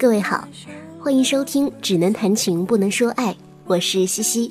[0.00, 0.48] 各位好，
[0.98, 3.32] 欢迎收听《只能谈情不能说爱》，
[3.66, 4.50] 我是西西。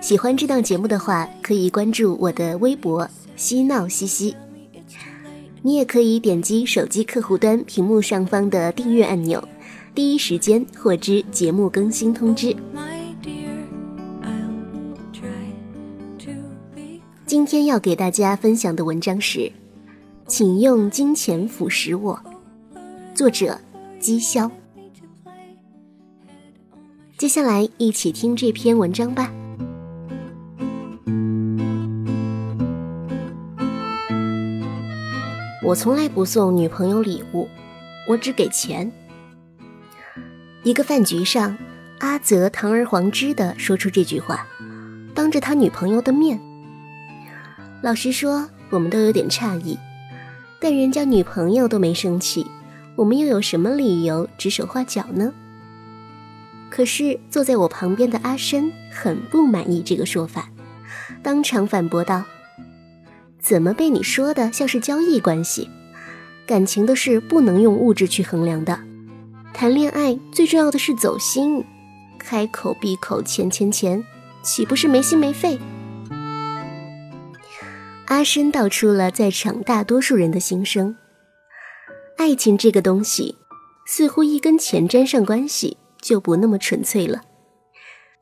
[0.00, 4.36] 喜欢这档节目的话，可以关注我的微博“嬉闹西西”。
[5.62, 9.42] 你也可以点击手机客户端屏幕上方的订阅按钮，
[9.96, 12.54] 第一时间获知节目更新通知。
[17.26, 19.50] 今天要给大家分享的文章是：
[20.28, 22.16] 请用金钱腐蚀我。
[23.12, 23.58] 作者。
[24.02, 24.50] 讥笑。
[27.16, 29.32] 接下来一起听这篇文章吧。
[35.64, 37.48] 我从来不送女朋友礼物，
[38.08, 38.90] 我只给钱。
[40.64, 41.56] 一个饭局上，
[42.00, 44.44] 阿泽堂而皇之的说出这句话，
[45.14, 46.40] 当着他女朋友的面。
[47.80, 49.78] 老实说，我们都有点诧异，
[50.58, 52.44] 但人家女朋友都没生气。
[52.96, 55.32] 我们又有什么理由指手画脚呢？
[56.70, 60.48] 可是坐在我旁边的阿深很不满意这个说法，
[61.22, 62.24] 当场反驳道
[63.38, 65.68] ：“怎么被你说的像是交易关系？
[66.46, 68.80] 感情的事不能用物质去衡量的，
[69.52, 71.64] 谈恋爱最重要的是走心，
[72.18, 74.04] 开口闭口钱钱钱，
[74.42, 75.58] 岂不是没心没肺？”
[78.06, 80.96] 阿深道出了在场大多数人的心声。
[82.22, 83.34] 爱情这个东西，
[83.84, 87.20] 似乎一跟钱沾上关系就不那么纯粹了。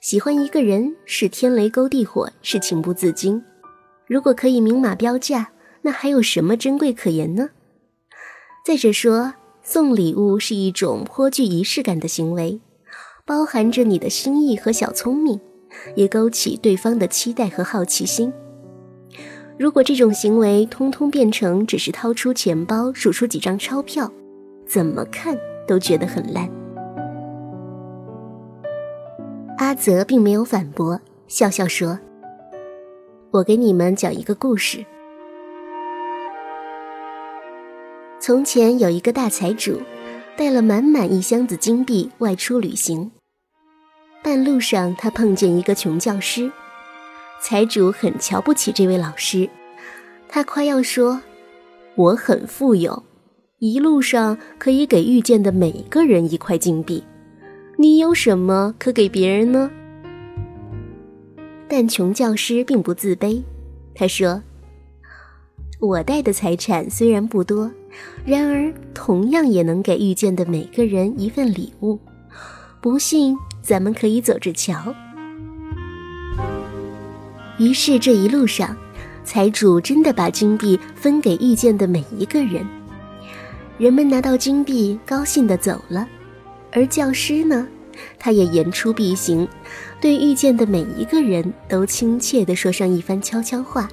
[0.00, 3.42] 喜欢一个人是天雷勾地火，是情不自禁。
[4.06, 5.50] 如果可以明码标价，
[5.82, 7.50] 那还有什么珍贵可言呢？
[8.64, 12.60] 再者说，送礼物是一种颇具仪式感的行为，
[13.26, 15.40] 包含着你的心意和小聪明，
[15.96, 18.32] 也勾起对方的期待和好奇心。
[19.58, 24.08] 如果这种行为通通变成只是掏出钱包数出几张钞票，
[24.64, 26.48] 怎么看都觉得很烂。
[29.56, 31.98] 阿泽并没有反驳，笑笑说
[33.32, 34.86] ：“我给你们讲一个故事。
[38.20, 39.80] 从前有一个大财主，
[40.36, 43.10] 带了满满一箱子金币外出旅行，
[44.22, 46.48] 半路上他碰见一个穷教师。”
[47.40, 49.48] 财主很瞧不起这位老师，
[50.28, 51.22] 他夸耀说
[51.94, 53.04] ：“我很富有，
[53.60, 57.02] 一路上可以给遇见的每个人一块金币。
[57.76, 59.70] 你有什么可给别人呢？”
[61.68, 63.40] 但穷教师并不自卑，
[63.94, 64.42] 他说
[65.78, 67.70] ：“我带的财产虽然不多，
[68.26, 72.00] 然而同样也能给遇见的每个人一份礼物。
[72.80, 74.92] 不信，咱们可以走着瞧。”
[77.58, 78.76] 于是这一路上，
[79.24, 82.64] 财主真的把金币分给遇见的每一个人。
[83.76, 86.08] 人们拿到金币，高兴地走了。
[86.72, 87.66] 而教师呢，
[88.18, 89.46] 他也言出必行，
[90.00, 93.88] 对遇见的每一个人都亲切地说上一番悄悄话。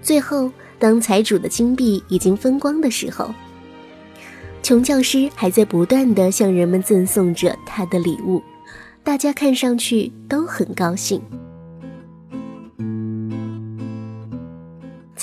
[0.00, 3.34] 最后，当财主的金币已经分光的时候，
[4.62, 8.40] 穷教师还在不断地向人们赠送着他的礼物，
[9.02, 11.20] 大家看上去都很高兴。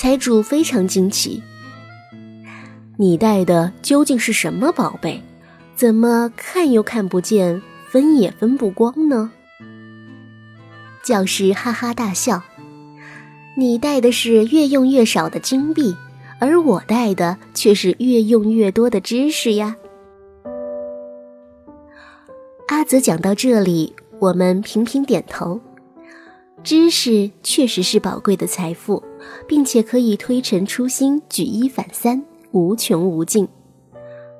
[0.02, 1.40] 财主非常惊奇
[2.98, 5.22] ：“你带的究竟是什么宝贝？
[5.76, 9.30] 怎么看又看不见，分也分不光呢？”
[11.04, 12.42] 教师哈哈大笑
[13.56, 15.94] ：“你带的是越用越少的金币，
[16.40, 19.76] 而我带的却是越用越多的知识呀。”
[22.66, 25.60] 阿泽讲到这里，我们频频点头。
[26.64, 29.02] 知识确实是宝贵的财富，
[29.48, 33.48] 并且可以推陈出新、举一反三、无穷无尽。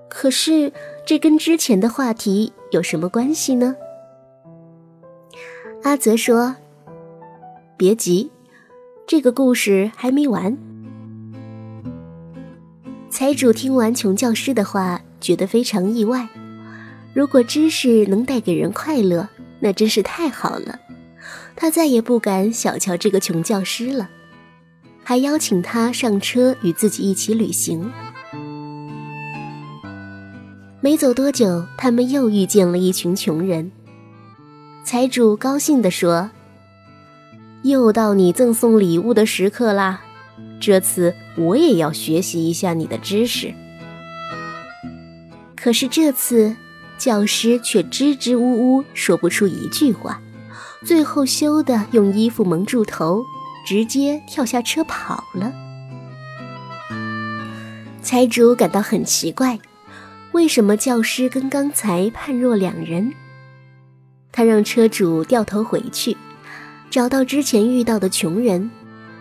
[0.08, 0.72] 可是，
[1.04, 3.74] 这跟之前的话题有什么关系呢？
[5.82, 6.54] 阿泽说
[7.76, 8.30] ：“别急，
[9.04, 10.56] 这个故事还没完。”
[13.10, 16.28] 财主听完穷教师的话，觉得非常意外。
[17.12, 20.78] 如果知识能带给人快乐，那真是太好了。
[21.54, 24.10] 他再也不敢小瞧这个穷教师了，
[25.04, 27.90] 还邀请他上车与自己一起旅行。
[30.80, 33.70] 没走多久，他们又遇见了一群穷人。
[34.82, 36.30] 财主高兴地说
[37.62, 40.00] ：“又到你赠送礼物的时刻啦！
[40.58, 43.54] 这次我也要学习一下你的知识。”
[45.54, 46.56] 可是这次，
[46.98, 50.20] 教师却支支吾吾说不出一句话。
[50.84, 53.24] 最后羞得用衣服蒙住头，
[53.66, 55.52] 直接跳下车跑了。
[58.02, 59.58] 财主感到很奇怪，
[60.32, 63.12] 为什么教师跟刚才判若两人？
[64.32, 66.16] 他让车主掉头回去，
[66.90, 68.70] 找到之前遇到的穷人，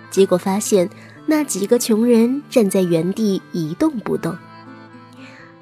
[0.10, 0.90] 结果发现
[1.28, 4.36] 那几个穷人站在原地一动不动。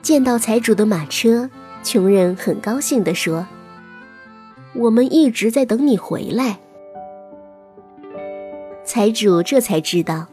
[0.02, 1.50] 见到财主的马车，
[1.84, 3.46] 穷人很高兴地说
[4.76, 6.60] ：“我们一直在等你回来。”
[8.84, 10.28] 财主这才知道，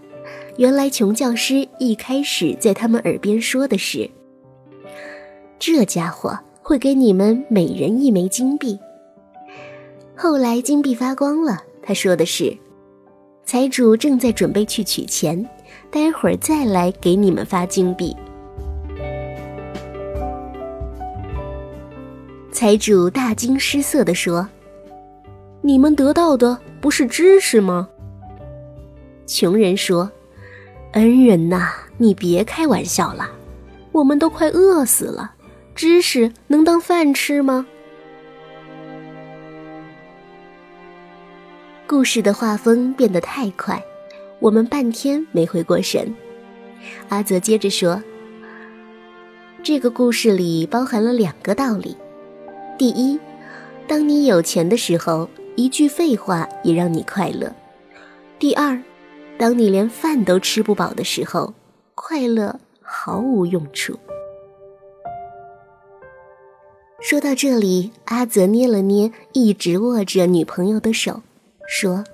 [0.57, 4.11] 原来穷教师一开始在他们耳边说的是
[5.59, 8.79] ：“这家伙会给你们每人一枚金币。”
[10.17, 12.57] 后来金币发光了，他说的是
[13.45, 15.47] ：“财主正在准备去取钱，
[15.91, 18.17] 待会儿再来给你们发金币。”
[22.59, 24.49] 财主大惊失色地说
[25.61, 27.87] ：“你们得到的不是知识吗？”
[29.29, 30.11] 穷人说
[30.93, 31.69] ：“恩人呐，
[31.99, 33.29] 你别开玩笑了，
[33.93, 35.35] 我们都快饿死了，
[35.75, 37.67] 知识能当饭吃吗？”
[41.87, 43.85] 故事的画风变得太快，
[44.41, 46.17] 我们半天没回过神。
[47.11, 48.03] 阿泽接着说
[49.63, 51.95] ：“这个故事里包含了两个道理。
[52.79, 53.19] 第一，
[53.89, 57.49] 当你有钱的时候，一句废话也让你快乐；
[58.39, 58.79] 第二，
[59.39, 61.55] 当你连饭都吃不饱的时候，
[61.95, 63.99] 快乐毫无用处。”
[67.01, 71.23] 说到这里，阿泽捏了捏一直握着女朋友的手。
[71.67, 72.05] 说：“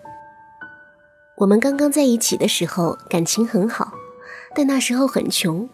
[1.38, 3.92] 我们刚刚在一起的时候感情很好，
[4.54, 5.68] 但那时候很穷。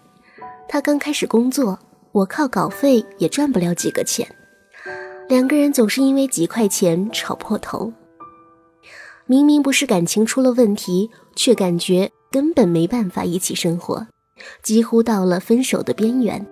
[0.67, 1.79] 他刚开始工作，
[2.13, 4.27] 我靠稿费也赚不了几个钱。
[5.29, 7.93] 两个人总是因为几块钱吵破头。
[9.27, 14.07] 明明不是感情出了问题，却感觉根本没办法一起生活，
[14.63, 16.45] 几乎到了分手的边缘。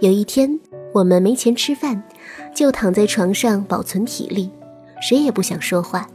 [0.00, 0.60] 有一天，
[0.92, 2.02] 我们没钱吃饭，
[2.54, 4.50] 就躺在床上保存体力，
[5.00, 6.06] 谁也不想说话。”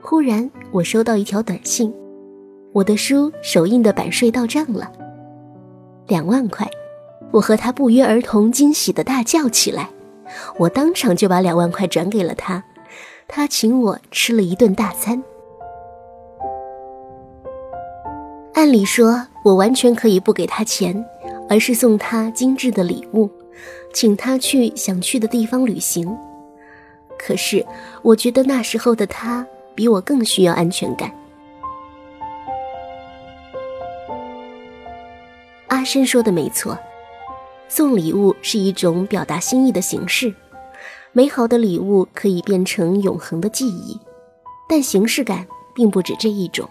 [0.00, 1.92] 忽然，我收到一条短信，
[2.72, 4.90] 我的书首印的版税到账了，
[6.06, 6.66] 两万块。
[7.32, 9.90] 我和他不约而同惊喜的大叫起来，
[10.58, 12.62] 我当场就把两万块转给了他，
[13.28, 15.22] 他请我吃了一顿大餐。
[18.54, 21.04] 按理说，我完全可以不给他钱，
[21.48, 23.30] 而是送他精致的礼物，
[23.92, 26.16] 请他去想去的地方旅行。
[27.18, 27.64] 可是，
[28.02, 29.46] 我觉得那时候的他。
[29.76, 31.12] 比我更需要安全感。
[35.66, 36.78] 阿深说的没错，
[37.68, 40.34] 送礼物是一种表达心意的形式。
[41.12, 43.98] 美好的礼物可以变成永恒的记忆，
[44.68, 46.68] 但形式感并不止这一种。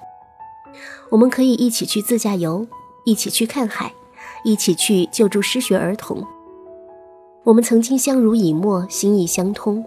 [1.10, 2.68] 我们可以一起去自驾游，
[3.04, 3.94] 一起去看海，
[4.44, 6.26] 一起去救助失学儿童。
[7.44, 9.86] 我们曾经相濡以沫，心意相通。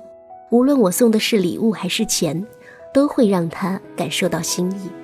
[0.50, 2.46] 无论我送的是礼物还是钱。
[2.90, 4.97] 都会让他感受到心意。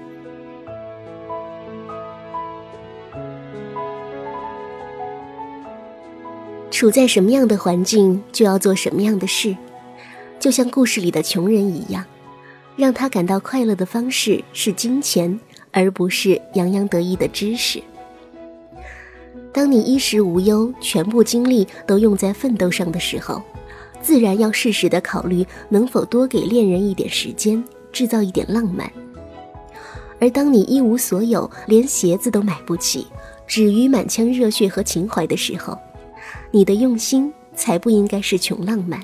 [6.85, 9.57] 处在什么样的环境，就要做什么样的事，
[10.39, 12.05] 就像故事里的穷人一样，
[12.77, 15.41] 让他感到快乐的方式是金钱，
[15.73, 17.83] 而不是洋洋得意的知识。
[19.51, 23.41] 当你衣食无忧，全部精力都用在奋斗上的时候，
[24.03, 27.65] 自然要适时的考虑能否多给恋人一点时间。
[27.93, 28.93] 制造一点浪漫，
[30.21, 33.07] 而当你一无所有，连鞋子都买不起，
[33.47, 35.79] 止于满腔热血和情怀的时候，
[36.55, 39.03] 你的用心才不应该是穷浪漫，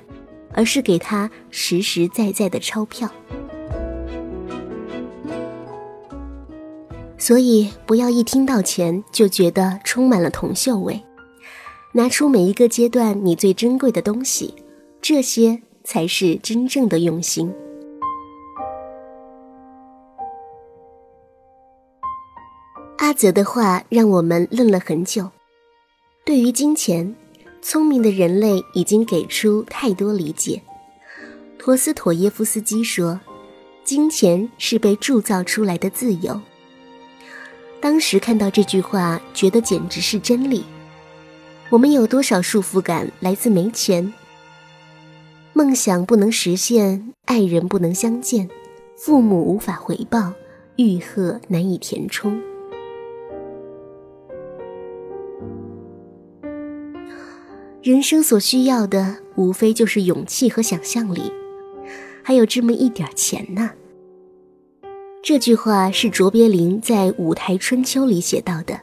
[0.53, 3.11] 而是给他实实在在的钞票。
[7.19, 11.03] 所以，不要一听到钱就觉得充满了铜锈味，
[11.91, 14.55] 拿出每一个阶段你最珍贵的东西，
[15.03, 17.53] 这些才是真正的用心。
[22.99, 25.29] 阿泽的话让我们愣了很久。
[26.25, 27.17] 对于金钱，
[27.63, 30.61] 聪明的人类已经给出太多理解。
[31.59, 33.21] 陀思妥耶夫斯基说
[33.85, 36.41] ：“金钱是被铸造出来的自由。”
[37.81, 40.65] 当时看到这句话，觉得简直是真理。
[41.69, 44.13] 我们有多少束缚感来自没钱？
[45.53, 48.49] 梦想不能实现，爱人不能相见，
[48.97, 50.33] 父母无法回报，
[50.77, 52.41] 欲壑难以填充。
[57.83, 61.33] 人生所需要的，无非就是勇气和想象力，
[62.23, 63.71] 还有这么一点钱呢。
[65.23, 68.79] 这句话是卓别林在《舞台春秋》里写到的。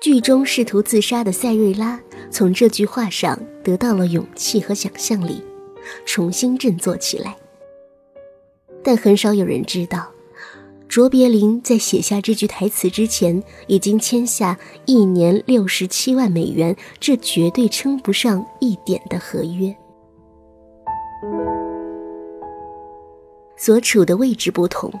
[0.00, 5.44] 剧中试图自杀的塞瑞拉，从这句话上得到了勇气和想象力，
[6.06, 7.36] 重新振作起来。
[8.82, 10.10] 但很少有人知道，
[10.92, 19.74] 卓别林在写下这句台词之前，已经签下一年六十七万美元，这绝对称不上一点的合约。
[23.56, 24.92] 所处的位置不同，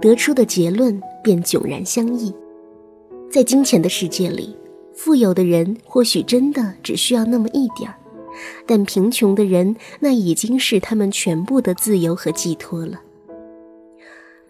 [0.00, 2.32] 得出的结论便迥然相异。
[3.28, 4.56] 在金钱的世界里，
[4.94, 7.96] 富有的人或许真的只需要那么一点儿，
[8.68, 13.00] 但贫穷的人那已经是他们全部的自由和寄托了。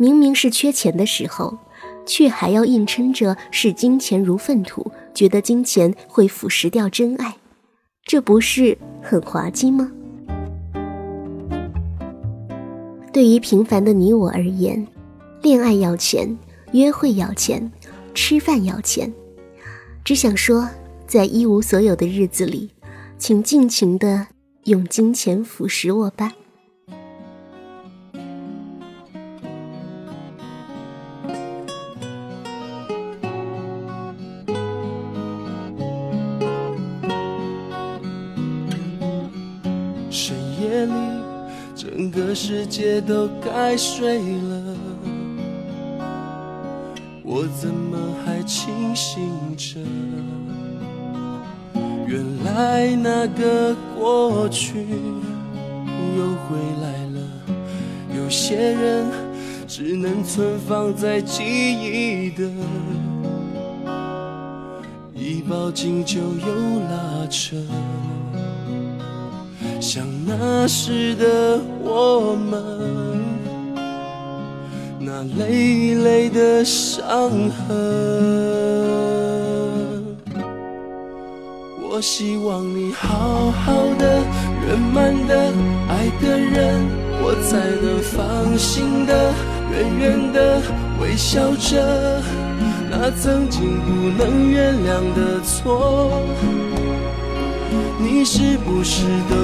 [0.01, 1.59] 明明是缺钱的时候，
[2.07, 7.37] 却还要硬撑着视金钱如粪土，觉得金钱会腐蚀掉真爱，
[8.07, 9.93] 这不是很滑稽吗？
[13.13, 14.89] 对于平凡的你我而言，
[15.43, 16.39] 恋爱要钱，
[16.73, 17.71] 约会要钱。
[18.15, 19.13] 吃饭要钱，
[20.03, 20.67] 只想说，
[21.07, 22.71] 在一无所有的日子里，
[23.19, 24.29] 请尽情的
[24.65, 26.33] 用金钱腐蚀我吧。
[40.61, 40.93] 夜里，
[41.75, 44.77] 整个世界都该睡了。
[47.23, 49.81] 我怎么还清醒着？
[52.07, 57.21] 原来那个过去又回来了。
[58.17, 59.07] 有些人
[59.69, 62.51] 只能存放在记忆的，
[65.15, 67.57] 一抱紧就又拉扯，
[69.81, 72.61] 像那时的我们。
[75.01, 77.75] 那累累的伤痕，
[81.91, 84.23] 我希望你好好的、
[84.69, 85.53] 圆满的
[85.89, 86.85] 爱个人，
[87.23, 89.33] 我才能放心的、
[89.73, 90.61] 远远的
[91.01, 92.23] 微笑着。
[92.91, 93.89] 那曾经不
[94.23, 96.13] 能原谅的错，
[97.99, 99.35] 你是不是都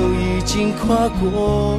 [0.47, 1.77] 经跨过？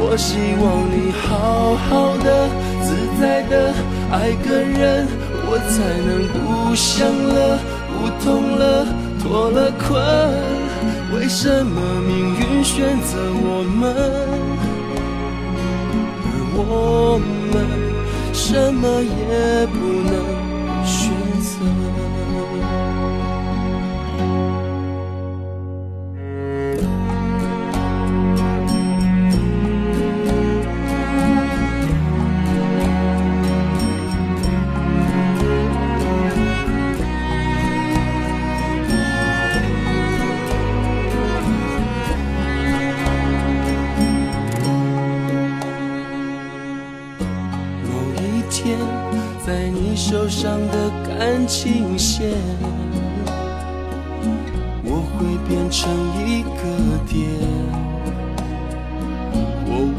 [0.00, 2.48] 我希望你好好的、
[2.82, 2.88] 自
[3.20, 3.74] 在的
[4.10, 5.06] 爱个人，
[5.44, 7.58] 我才能不想了、
[7.92, 8.86] 不痛了、
[9.20, 9.86] 脱了困。
[11.12, 13.92] 为什么命运选择我们，
[16.24, 17.18] 而我
[17.50, 17.54] 们
[18.32, 19.76] 什么也不
[20.08, 20.14] 能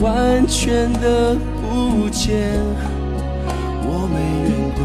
[0.02, 2.50] 完全的不见，
[3.84, 4.80] 我没怨怼，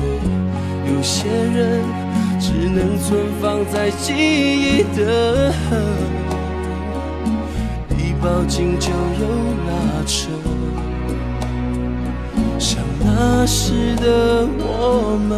[0.92, 1.82] 有些人
[2.40, 3.08] 只能存
[3.40, 5.76] 放在记忆的河，
[7.96, 9.26] 一抱紧就有
[9.68, 9.72] 拉
[10.04, 10.28] 扯。
[12.58, 15.32] 像那时的我们，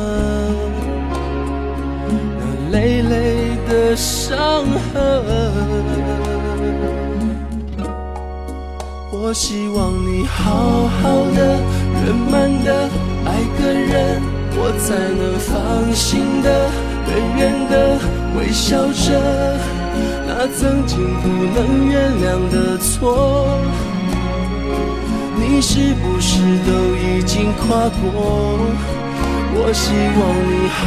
[2.39, 3.15] 那累累
[3.69, 4.65] 的伤
[4.95, 6.26] 痕。
[9.29, 11.59] 我希望你好好的、
[12.05, 12.89] 圆满的
[13.25, 14.23] 爱个人，
[14.55, 16.71] 我才能放心的、
[17.11, 17.99] 远远的
[18.39, 19.19] 微笑着。
[20.29, 23.59] 那曾经不能原谅的错。
[25.35, 28.63] 你是不是都已经跨过？
[29.59, 29.91] 我希
[30.23, 30.87] 望你好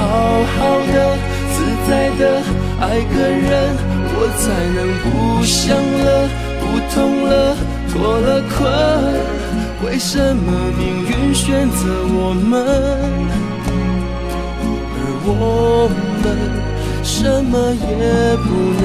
[0.55, 0.95] 好的、
[1.51, 2.39] 自在的
[2.79, 3.75] 爱个人，
[4.15, 6.07] 我才能不想了、
[6.61, 6.95] 不痛
[7.27, 7.57] 了、
[7.89, 8.57] 脱了困。
[9.83, 12.51] 为什么命运选择我们，
[14.95, 15.89] 而我
[16.21, 16.25] 们
[17.03, 18.47] 什么也不
[18.81, 18.83] 能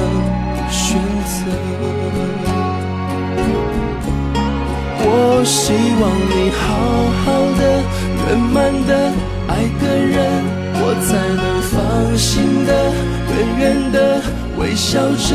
[0.70, 1.36] 选择？
[5.06, 5.08] 我
[5.44, 5.62] 希
[6.00, 6.32] 望你
[6.62, 6.62] 好
[7.24, 7.26] 好
[7.58, 7.62] 的、
[8.24, 8.56] 圆满
[8.86, 8.90] 的
[9.48, 10.16] 爱个人，
[10.80, 11.74] 我才能放
[12.16, 12.70] 心的、
[13.30, 13.96] 远远的
[14.56, 15.30] 微笑着。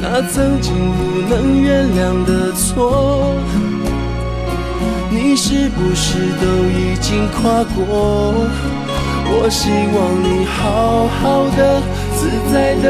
[0.00, 3.34] 那曾经不能原谅的错，
[5.10, 8.34] 你是不是都已经跨过？
[9.28, 11.20] 我希望你好好
[11.56, 11.82] 的、
[12.14, 12.86] 自在的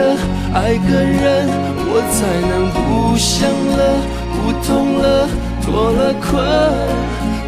[0.52, 1.48] 爱个人，
[1.88, 2.18] 我才
[2.50, 3.78] 能不想了、
[4.34, 5.04] 不痛了、
[5.62, 6.26] 脱了困。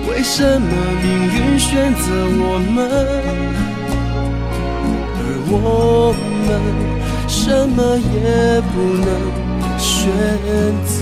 [0.08, 0.68] 为什么
[1.02, 2.00] 命运选择
[2.40, 2.76] 我们，
[5.18, 6.14] 而我
[6.46, 6.48] 们
[7.28, 8.16] 什么也
[8.72, 8.74] 不
[9.04, 9.08] 能
[10.50, 10.97] 嗯？